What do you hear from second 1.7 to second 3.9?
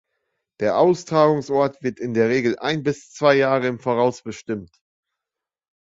wird in der Regel ein bis zwei Jahre im